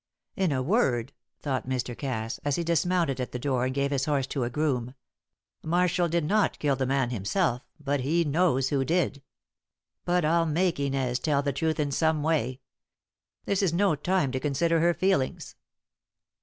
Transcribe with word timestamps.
"In 0.35 0.51
a 0.51 0.63
word," 0.63 1.13
thought 1.43 1.69
Mr. 1.69 1.95
Cass, 1.95 2.39
as 2.43 2.55
he 2.55 2.63
dismounted 2.63 3.21
at 3.21 3.33
the 3.33 3.37
door 3.37 3.65
and 3.65 3.73
gave 3.75 3.91
his 3.91 4.05
horse 4.05 4.25
to 4.25 4.43
a 4.43 4.49
groom, 4.49 4.95
"Marshall 5.61 6.07
did 6.09 6.25
not 6.25 6.57
kill 6.57 6.75
the 6.75 6.87
man 6.87 7.11
himself, 7.11 7.61
but 7.79 7.99
he 7.99 8.23
knows 8.23 8.69
who 8.69 8.83
did. 8.83 9.21
But 10.03 10.25
I'll 10.25 10.47
make 10.47 10.79
Inez 10.79 11.19
tell 11.19 11.43
truth 11.43 11.79
in 11.79 11.91
some 11.91 12.23
way. 12.23 12.61
This 13.45 13.61
is 13.61 13.73
no 13.73 13.93
time 13.95 14.31
to 14.31 14.39
consider 14.39 14.79
her 14.79 14.95
feelings." 14.95 15.55